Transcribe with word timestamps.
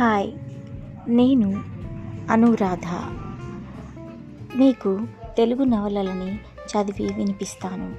Hi 0.00 0.32
నేను 1.08 1.62
అనురాధ. 2.30 2.86
మీకు 4.58 5.00
తెలుగు 5.36 5.64
నవలలని 5.64 6.34
చదివి 6.66 7.12
వినిపిస్తాను. 7.12 7.94